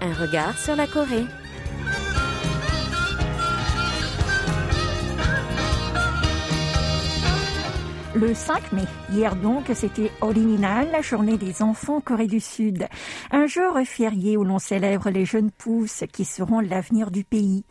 [0.00, 1.26] Un regard sur la Corée.
[8.26, 12.88] Le 5 mai, hier donc, c'était Original, la journée des enfants en Corée du Sud.
[13.30, 17.66] Un jour férié où l'on célèbre les jeunes pousses qui seront l'avenir du pays.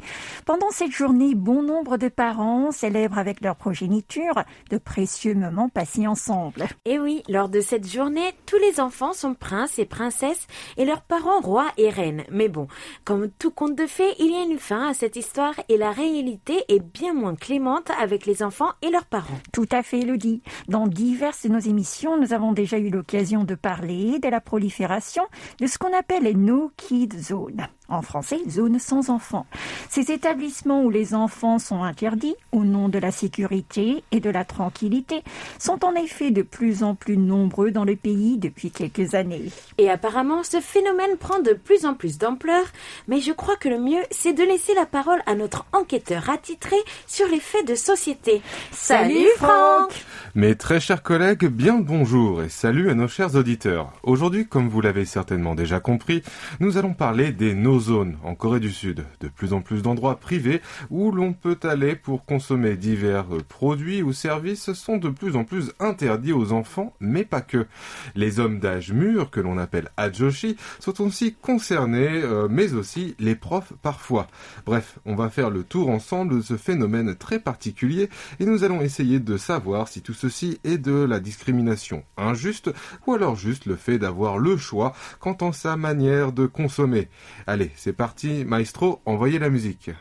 [0.46, 6.06] Pendant cette journée, bon nombre de parents célèbrent avec leur progéniture de précieux moments passés
[6.06, 6.68] ensemble.
[6.86, 10.46] Et oui, lors de cette journée, tous les enfants sont princes et princesses
[10.78, 12.26] et leurs parents rois et reines.
[12.30, 12.68] Mais bon,
[13.06, 15.92] comme tout conte de fées, il y a une fin à cette histoire et la
[15.92, 19.40] réalité est bien moins clémente avec les enfants et leurs parents.
[19.52, 20.43] Tout à fait, Elodie.
[20.68, 25.24] Dans diverses de nos émissions, nous avons déjà eu l'occasion de parler de la prolifération
[25.60, 29.46] de ce qu'on appelle les No Kid Zones en français zone sans enfants.
[29.90, 34.46] Ces établissements où les enfants sont interdits au nom de la sécurité et de la
[34.46, 35.24] tranquillité
[35.60, 39.50] sont en effet de plus en plus nombreux dans le pays depuis quelques années.
[39.78, 42.66] Et apparemment, ce phénomène prend de plus en plus d'ampleur,
[43.08, 46.78] mais je crois que le mieux, c'est de laisser la parole à notre enquêteur attitré
[47.08, 48.42] sur les faits de société.
[48.72, 49.92] Salut Franck
[50.36, 53.94] Mes très chers collègues, bien bonjour et salut à nos chers auditeurs.
[54.02, 56.24] Aujourd'hui, comme vous l'avez certainement déjà compris,
[56.60, 59.06] nous allons parler des no zones en Corée du Sud.
[59.20, 64.02] De plus en plus d'endroits privés où l'on peut aller pour consommer divers euh, produits
[64.02, 67.68] ou services sont de plus en plus interdits aux enfants, mais pas que.
[68.16, 73.36] Les hommes d'âge mûr, que l'on appelle ajoshi, sont aussi concernés, euh, mais aussi les
[73.36, 74.26] profs parfois.
[74.66, 78.82] Bref, on va faire le tour ensemble de ce phénomène très particulier et nous allons
[78.82, 82.72] essayer de savoir si tout ceci est de la discrimination injuste
[83.06, 87.10] ou alors juste le fait d'avoir le choix quant à sa manière de consommer.
[87.46, 89.92] Allez, c'est parti, maestro, envoyez la musique.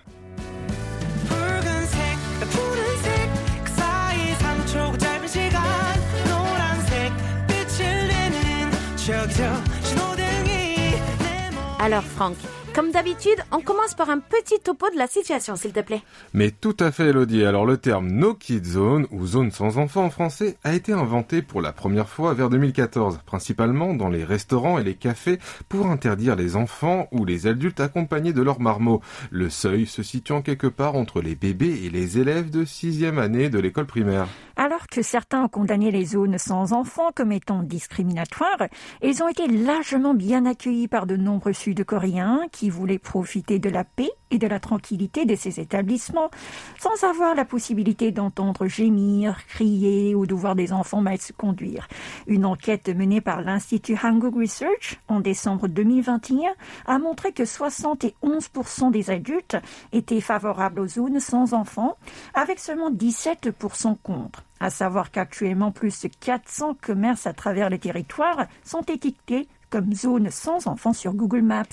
[11.81, 12.37] Alors Franck,
[12.75, 16.03] comme d'habitude, on commence par un petit topo de la situation, s'il te plaît.
[16.33, 17.45] Mais tout à fait, Elodie.
[17.45, 21.43] Alors, le terme No Kid Zone, ou zone sans enfants en français, a été inventé
[21.43, 26.37] pour la première fois vers 2014, principalement dans les restaurants et les cafés pour interdire
[26.37, 29.03] les enfants ou les adultes accompagnés de leurs marmots.
[29.31, 33.51] Le seuil se situant quelque part entre les bébés et les élèves de sixième année
[33.51, 34.29] de l'école primaire.
[34.64, 38.68] Alors que certains ont condamné les zones sans enfants comme étant discriminatoires,
[39.03, 43.83] ils ont été largement bien accueillis par de nombreux Sud-Coréens qui voulaient profiter de la
[43.83, 46.31] paix et de la tranquillité de ces établissements
[46.79, 51.88] sans avoir la possibilité d'entendre gémir, crier ou de voir des enfants mal se conduire.
[52.29, 56.53] Une enquête menée par l'Institut Hanguk Research en décembre 2021
[56.87, 59.57] a montré que 71% des adultes
[59.92, 61.96] étaient favorables aux zones sans enfants,
[62.33, 64.44] avec seulement 17% contre.
[64.62, 70.31] À savoir qu'actuellement, plus de 400 commerces à travers le territoire sont étiquetés comme zones
[70.31, 71.64] sans enfants sur Google Maps.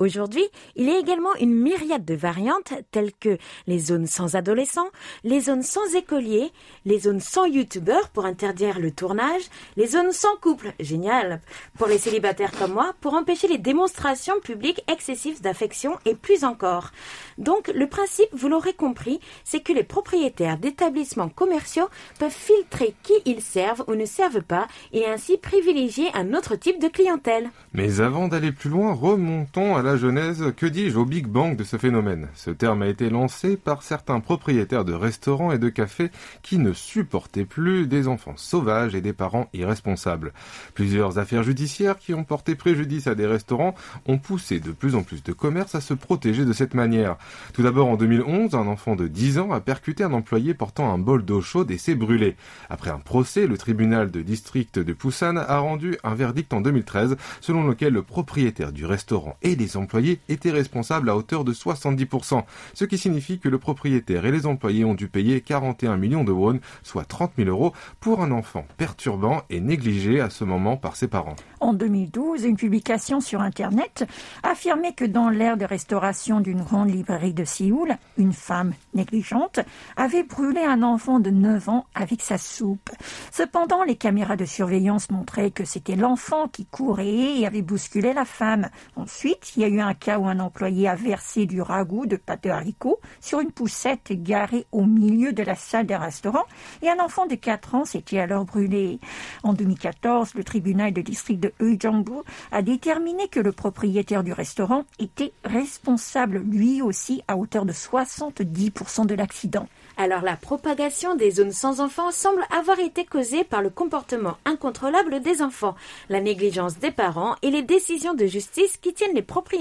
[0.00, 0.44] Aujourd'hui,
[0.76, 4.90] il y a également une myriade de variantes telles que les zones sans adolescents,
[5.24, 6.52] les zones sans écoliers,
[6.84, 9.42] les zones sans youtubeurs pour interdire le tournage,
[9.76, 11.40] les zones sans couple, génial,
[11.76, 16.92] pour les célibataires comme moi, pour empêcher les démonstrations publiques excessives d'affection et plus encore.
[17.36, 21.88] Donc le principe, vous l'aurez compris, c'est que les propriétaires d'établissements commerciaux
[22.20, 26.80] peuvent filtrer qui ils servent ou ne servent pas et ainsi privilégier un autre type
[26.80, 27.50] de clientèle.
[27.72, 31.76] Mais avant d'aller plus loin, remontons à genèse, que dis-je, au Big Bang de ce
[31.76, 32.28] phénomène?
[32.34, 36.10] Ce terme a été lancé par certains propriétaires de restaurants et de cafés
[36.42, 40.32] qui ne supportaient plus des enfants sauvages et des parents irresponsables.
[40.74, 43.74] Plusieurs affaires judiciaires qui ont porté préjudice à des restaurants
[44.06, 47.16] ont poussé de plus en plus de commerces à se protéger de cette manière.
[47.54, 50.98] Tout d'abord en 2011, un enfant de 10 ans a percuté un employé portant un
[50.98, 52.36] bol d'eau chaude et s'est brûlé.
[52.68, 57.16] Après un procès, le tribunal de district de Busan a rendu un verdict en 2013
[57.40, 62.44] selon lequel le propriétaire du restaurant et les employés étaient responsables à hauteur de 70%,
[62.74, 66.32] ce qui signifie que le propriétaire et les employés ont dû payer 41 millions de
[66.32, 70.96] won, soit 30 000 euros, pour un enfant perturbant et négligé à ce moment par
[70.96, 71.36] ses parents.
[71.60, 74.06] En 2012, une publication sur Internet
[74.42, 79.60] affirmait que dans l'aire de restauration d'une grande librairie de Séoul, une femme négligente
[79.96, 82.90] avait brûlé un enfant de 9 ans avec sa soupe.
[83.32, 88.24] Cependant, les caméras de surveillance montraient que c'était l'enfant qui courait et avait bousculé la
[88.24, 88.68] femme.
[88.96, 92.16] Ensuite, il y a eu un cas où un employé a versé du ragoût de
[92.16, 96.44] pâte de haricots sur une poussette garée au milieu de la salle d'un restaurant
[96.82, 98.98] et un enfant de 4 ans s'était alors brûlé.
[99.42, 104.84] En 2014, le tribunal de district de Ujeongbu a déterminé que le propriétaire du restaurant
[104.98, 109.66] était responsable lui aussi à hauteur de 70% de l'accident.
[109.96, 115.20] Alors la propagation des zones sans enfants semble avoir été causée par le comportement incontrôlable
[115.20, 115.74] des enfants,
[116.08, 119.57] la négligence des parents et les décisions de justice qui tiennent les propriétaires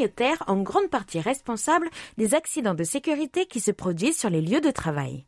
[0.47, 4.71] en grande partie responsables des accidents de sécurité qui se produisent sur les lieux de
[4.71, 5.25] travail.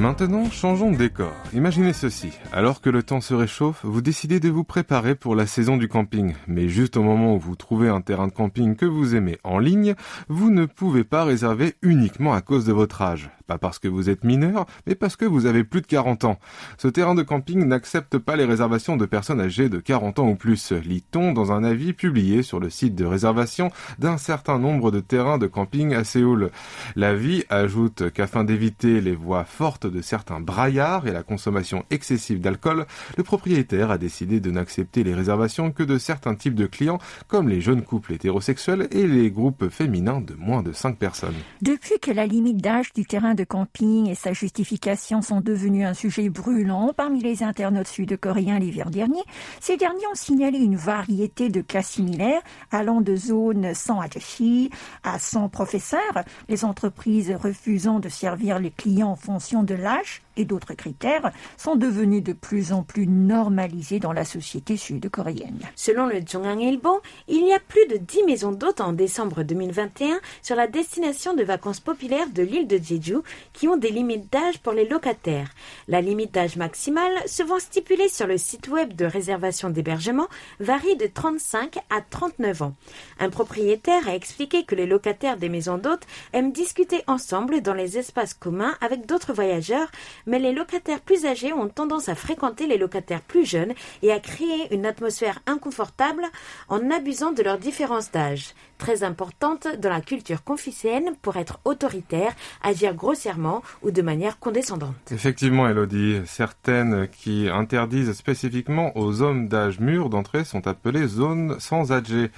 [0.00, 1.32] Maintenant, changeons de décor.
[1.54, 2.32] Imaginez ceci.
[2.52, 5.86] Alors que le temps se réchauffe, vous décidez de vous préparer pour la saison du
[5.86, 6.34] camping.
[6.48, 9.60] Mais juste au moment où vous trouvez un terrain de camping que vous aimez en
[9.60, 9.94] ligne,
[10.28, 13.30] vous ne pouvez pas réserver uniquement à cause de votre âge.
[13.46, 16.38] Pas parce que vous êtes mineur, mais parce que vous avez plus de 40 ans.
[16.78, 20.34] Ce terrain de camping n'accepte pas les réservations de personnes âgées de 40 ans ou
[20.34, 25.00] plus, lit-on dans un avis publié sur le site de réservation d'un certain nombre de
[25.00, 26.50] terrains de camping à Séoul.
[26.96, 32.86] L'avis ajoute qu'afin d'éviter les voix fortes de certains braillards et la consommation excessive d'alcool,
[33.16, 37.48] le propriétaire a décidé de n'accepter les réservations que de certains types de clients comme
[37.48, 41.34] les jeunes couples hétérosexuels et les groupes féminins de moins de 5 personnes.
[41.62, 45.94] Depuis que la limite d'âge du terrain de camping et sa justification sont devenus un
[45.94, 49.22] sujet brûlant parmi les internautes sud-coréens l'hiver dernier,
[49.60, 54.70] ces derniers ont signalé une variété de cas similaires allant de zones sans ajashi
[55.02, 56.00] à sans professeur,
[56.48, 61.76] les entreprises refusant de servir les clients en fonction de l'âge et d'autres critères sont
[61.76, 65.60] devenus de plus en plus normalisés dans la société sud-coréenne.
[65.76, 66.20] Selon le
[66.60, 71.34] Ilbo, il y a plus de 10 maisons d'hôtes en décembre 2021 sur la destination
[71.34, 73.18] de vacances populaires de l'île de Jeju
[73.52, 75.50] qui ont des limites d'âge pour les locataires.
[75.88, 80.28] La limite d'âge maximale, souvent stipulée sur le site web de réservation d'hébergement,
[80.60, 82.74] varie de 35 à 39 ans.
[83.20, 87.98] Un propriétaire a expliqué que les locataires des maisons d'hôtes aiment discuter ensemble dans les
[87.98, 89.90] espaces communs avec d'autres voyageurs
[90.26, 94.20] mais les locataires plus âgés ont tendance à fréquenter les locataires plus jeunes et à
[94.20, 96.24] créer une atmosphère inconfortable
[96.68, 98.54] en abusant de leur différence d'âge,
[98.84, 104.94] très importante dans la culture confucéenne pour être autoritaire, agir grossièrement ou de manière condescendante.
[105.10, 111.92] Effectivement, Elodie, certaines qui interdisent spécifiquement aux hommes d'âge mûr d'entrer sont appelées zones sans
[111.92, 112.30] âgé.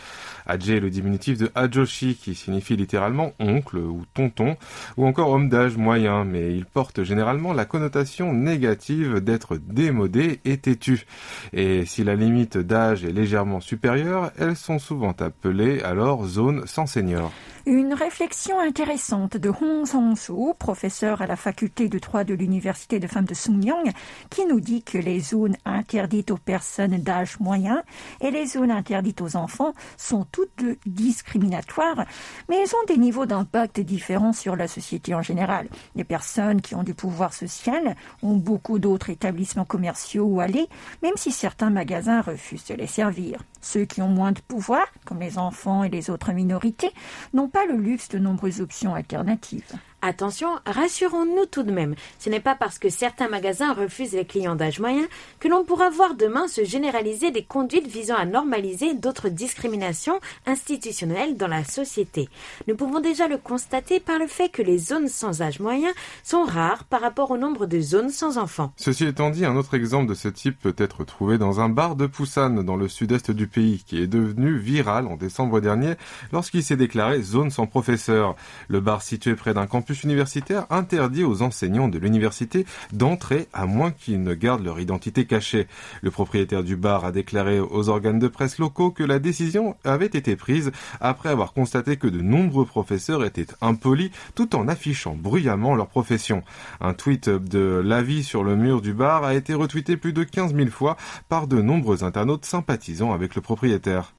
[0.48, 4.56] Âgé est le diminutif de Ajoshi qui signifie littéralement oncle ou tonton
[4.96, 10.58] ou encore homme d'âge moyen, mais il porte généralement la connotation négative d'être démodé et
[10.58, 11.06] têtu.
[11.52, 16.86] Et si la limite d'âge est légèrement supérieure, elles sont souvent appelées alors zones sans
[16.86, 17.32] senior.
[17.68, 23.08] Une réflexion intéressante de Hong Song-soo, professeur à la faculté de droit de l'université de
[23.08, 23.90] femmes de Sungmyung,
[24.30, 27.82] qui nous dit que les zones interdites aux personnes d'âge moyen
[28.20, 32.04] et les zones interdites aux enfants sont toutes deux discriminatoires,
[32.48, 35.66] mais elles ont des niveaux d'impact différents sur la société en général.
[35.96, 40.68] Les personnes qui ont du pouvoir social ont beaucoup d'autres établissements commerciaux où aller,
[41.02, 43.42] même si certains magasins refusent de les servir.
[43.60, 46.92] Ceux qui ont moins de pouvoir, comme les enfants et les autres minorités,
[47.34, 49.72] n'ont pas le luxe de nombreuses options alternatives.
[50.02, 54.54] Attention, rassurons-nous tout de même, ce n'est pas parce que certains magasins refusent les clients
[54.54, 55.06] d'âge moyen
[55.40, 61.36] que l'on pourra voir demain se généraliser des conduites visant à normaliser d'autres discriminations institutionnelles
[61.36, 62.28] dans la société.
[62.68, 65.90] Nous pouvons déjà le constater par le fait que les zones sans âge moyen
[66.22, 68.72] sont rares par rapport au nombre de zones sans enfants.
[68.76, 71.96] Ceci étant dit, un autre exemple de ce type peut être trouvé dans un bar
[71.96, 75.94] de Busan dans le sud-est du pays qui est devenu viral en décembre dernier
[76.32, 78.36] lorsqu'il s'est déclaré zone sans professeur.
[78.68, 83.90] Le bar situé près d'un campus universitaire interdit aux enseignants de l'université d'entrer à moins
[83.90, 85.66] qu'ils ne gardent leur identité cachée.
[86.02, 90.06] Le propriétaire du bar a déclaré aux organes de presse locaux que la décision avait
[90.06, 95.74] été prise après avoir constaté que de nombreux professeurs étaient impolis tout en affichant bruyamment
[95.74, 96.42] leur profession.
[96.80, 100.54] Un tweet de l'avis sur le mur du bar a été retweeté plus de 15
[100.54, 100.96] 000 fois
[101.28, 104.14] par de nombreux internautes sympathisant avec le propriétaire.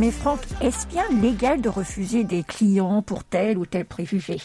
[0.00, 4.36] Mais Franck, est-ce bien légal de refuser des clients pour tel ou tel préjugé?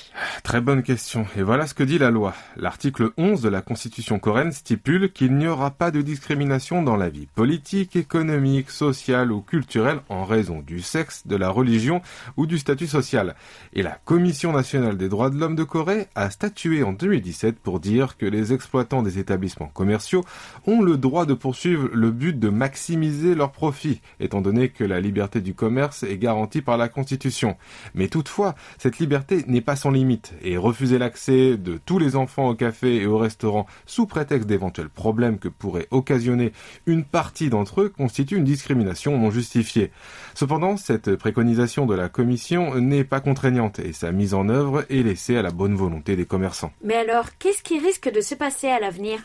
[0.41, 1.27] Très bonne question.
[1.37, 2.33] Et voilà ce que dit la loi.
[2.55, 7.09] L'article 11 de la Constitution coréenne stipule qu'il n'y aura pas de discrimination dans la
[7.09, 12.01] vie politique, économique, sociale ou culturelle en raison du sexe, de la religion
[12.35, 13.35] ou du statut social.
[13.73, 17.79] Et la Commission nationale des droits de l'homme de Corée a statué en 2017 pour
[17.79, 20.25] dire que les exploitants des établissements commerciaux
[20.65, 24.99] ont le droit de poursuivre le but de maximiser leurs profits, étant donné que la
[24.99, 27.55] liberté du commerce est garantie par la Constitution.
[27.93, 32.49] Mais toutefois, cette liberté n'est pas sans limite, et refuser l'accès de tous les enfants
[32.49, 36.53] au café et au restaurant sous prétexte d'éventuels problèmes que pourrait occasionner
[36.85, 39.91] une partie d'entre eux constitue une discrimination non justifiée.
[40.33, 45.03] Cependant, cette préconisation de la Commission n'est pas contraignante, et sa mise en œuvre est
[45.03, 46.71] laissée à la bonne volonté des commerçants.
[46.83, 49.19] Mais alors, qu'est-ce qui risque de se passer à l'avenir?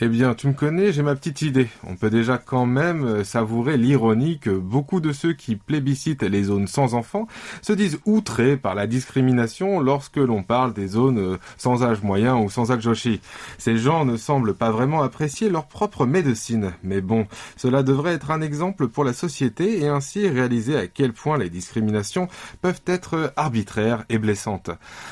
[0.00, 1.68] Eh bien, tu me connais, j'ai ma petite idée.
[1.86, 6.44] On peut déjà quand même savourer l'ironie que beaucoup de ceux qui qui plébiscitent les
[6.44, 7.26] zones sans enfants
[7.62, 12.36] se disent outrés par la discrimination lorsque l'on parle des zones euh, sans âge moyen
[12.36, 13.20] ou sans âge joshi.
[13.58, 16.72] Ces gens ne semblent pas vraiment apprécier leur propre médecine.
[16.82, 17.26] Mais bon,
[17.56, 21.50] cela devrait être un exemple pour la société et ainsi réaliser à quel point les
[21.50, 22.28] discriminations
[22.60, 24.70] peuvent être arbitraires et blessantes.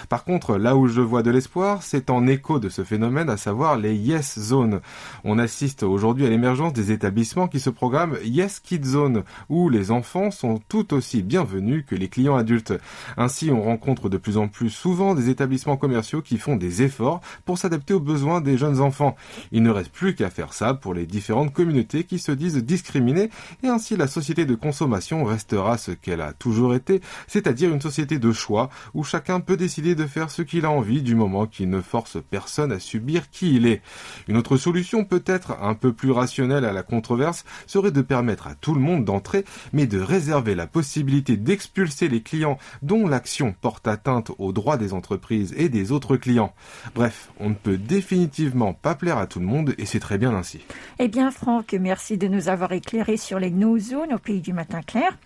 [0.08, 3.36] Par contre, là où je vois de l'espoir, c'est en écho de ce phénomène, à
[3.36, 4.80] savoir les Yes Zones.
[5.24, 9.90] On assiste aujourd'hui à l'émergence des établissements qui se programment Yes Kid Zone, où les
[9.90, 12.74] enfants sont tout aussi bienvenus que les clients adultes.
[13.16, 17.20] Ainsi, on rencontre de plus en plus souvent des établissements commerciaux qui font des efforts
[17.44, 19.16] pour s'adapter aux besoins des jeunes enfants.
[19.52, 23.30] Il ne reste plus qu'à faire ça pour les différentes communautés qui se disent discriminées
[23.62, 28.18] et ainsi la société de consommation restera ce qu'elle a toujours été, c'est-à-dire une société
[28.18, 31.70] de choix où chacun peut décider de faire ce qu'il a envie du moment qu'il
[31.70, 33.82] ne force personne à subir qui il est.
[34.28, 38.54] Une autre solution peut-être un peu plus rationnelle à la controverse serait de permettre à
[38.54, 40.00] tout le monde d'entrer mais de
[40.30, 45.92] la possibilité d'expulser les clients dont l'action porte atteinte aux droits des entreprises et des
[45.92, 46.52] autres clients.
[46.94, 50.34] Bref, on ne peut définitivement pas plaire à tout le monde et c'est très bien
[50.34, 50.60] ainsi.
[50.98, 54.80] Eh bien, Franck, merci de nous avoir éclairé sur les no-zones au pays du matin
[54.82, 55.16] clair.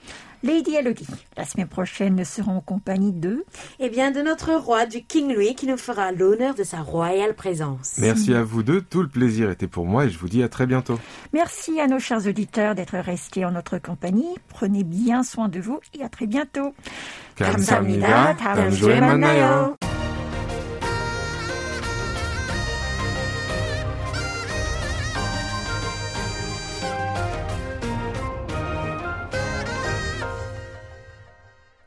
[0.46, 3.44] Lady Elodie, la semaine prochaine, nous serons en compagnie de...
[3.80, 7.34] Eh bien, de notre roi, du King Louis, qui nous fera l'honneur de sa royale
[7.34, 7.96] présence.
[7.98, 10.48] Merci à vous deux, tout le plaisir était pour moi et je vous dis à
[10.48, 11.00] très bientôt.
[11.32, 14.36] Merci à nos chers auditeurs d'être restés en notre compagnie.
[14.48, 16.72] Prenez bien soin de vous et à très bientôt.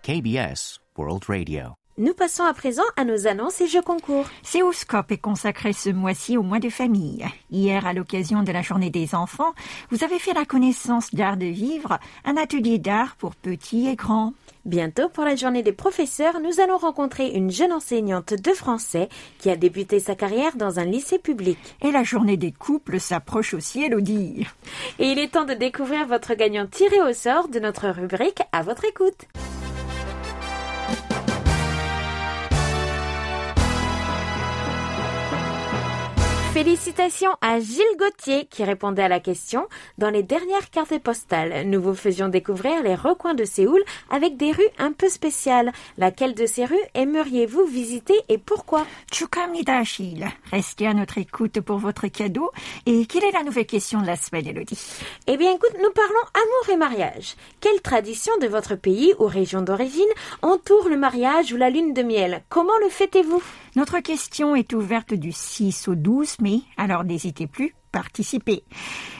[0.09, 1.75] KBS World Radio.
[1.99, 4.25] Nous passons à présent à nos annonces et jeux concours.
[4.41, 7.23] Céoscope est consacré ce mois-ci au mois de famille.
[7.51, 9.53] Hier, à l'occasion de la journée des enfants,
[9.91, 14.33] vous avez fait la connaissance d'Art de Vivre, un atelier d'art pour petits et grands.
[14.65, 19.51] Bientôt, pour la journée des professeurs, nous allons rencontrer une jeune enseignante de français qui
[19.51, 21.59] a débuté sa carrière dans un lycée public.
[21.83, 24.47] Et la journée des couples s'approche aussi, Elodie.
[24.97, 28.63] Et il est temps de découvrir votre gagnant tiré au sort de notre rubrique à
[28.63, 29.27] votre écoute.
[36.59, 39.69] Félicitations à Gilles Gauthier qui répondait à la question.
[39.97, 44.51] Dans les dernières cartes postales, nous vous faisions découvrir les recoins de Séoul avec des
[44.51, 45.71] rues un peu spéciales.
[45.97, 48.85] Laquelle de ces rues aimeriez-vous visiter et pourquoi?
[49.09, 50.27] Chukamida, Gilles.
[50.51, 52.51] Restez à notre écoute pour votre cadeau.
[52.85, 54.83] Et quelle est la nouvelle question de la semaine, Elodie?
[55.27, 57.37] Eh bien écoute, nous parlons amour et mariage.
[57.61, 60.03] Quelle tradition de votre pays ou région d'origine
[60.41, 62.43] entoure le mariage ou la lune de miel?
[62.49, 63.41] Comment le fêtez-vous?
[63.79, 68.65] Notre question est ouverte du 6 au 12 mai, alors n'hésitez plus, participez.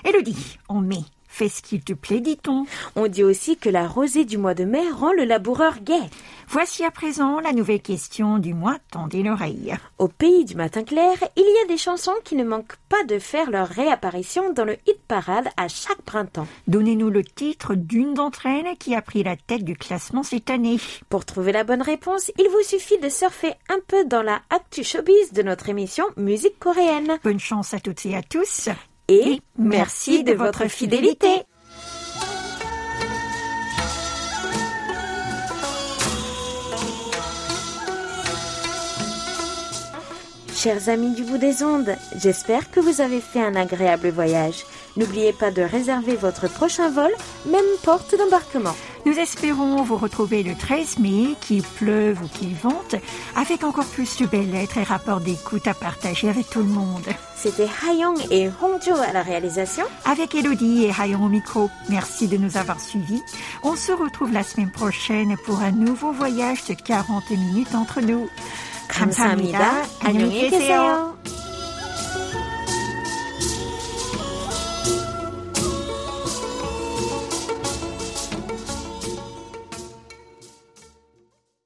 [0.04, 1.00] Elodie, en mai,
[1.30, 2.66] fais ce qu'il te plaît, dit-on.
[2.96, 6.10] On dit aussi que la rosée du mois de mai rend le laboureur gai.
[6.50, 9.76] Voici à présent la nouvelle question du mois, tendez l'oreille.
[10.00, 13.20] Au pays du matin clair, il y a des chansons qui ne manquent pas de
[13.20, 16.48] faire leur réapparition dans le hit parade à chaque printemps.
[16.68, 20.80] Donnez-nous le titre d'une d'entre elles qui a pris la tête du classement cette année.
[21.10, 24.84] Pour trouver la bonne réponse, il vous suffit de surfer un peu dans la actu
[24.84, 27.20] showbiz de notre émission Musique coréenne.
[27.24, 28.70] Bonne chance à toutes et à tous.
[29.12, 31.44] Et merci de votre fidélité.
[40.62, 44.66] Chers amis du bout des ondes, j'espère que vous avez fait un agréable voyage.
[44.98, 47.12] N'oubliez pas de réserver votre prochain vol,
[47.46, 48.76] même porte d'embarquement.
[49.06, 52.96] Nous espérons vous retrouver le 13 mai, qu'il pleuve ou qu'il vente,
[53.38, 57.08] avec encore plus de belles lettres et rapports d'écoute à partager avec tout le monde.
[57.38, 59.86] C'était Hayong et Hongjo à la réalisation.
[60.04, 63.22] Avec Elodie et Hayon au micro, merci de nous avoir suivis.
[63.64, 68.28] On se retrouve la semaine prochaine pour un nouveau voyage de 40 minutes entre nous.
[68.90, 69.60] 감사합니다.
[69.60, 70.08] 감사합니다.
[70.08, 71.16] 안녕히 계세요.